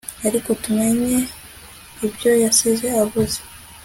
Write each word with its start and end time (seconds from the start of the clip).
aliko 0.25 0.51
tumenye 0.63 1.17
ibyo 2.05 2.31
yasize 2.43 2.87
avuze 3.03 3.39